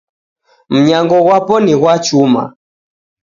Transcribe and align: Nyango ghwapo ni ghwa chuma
Nyango 0.83 1.17
ghwapo 1.25 1.55
ni 1.63 1.73
ghwa 1.79 1.93
chuma 2.05 2.43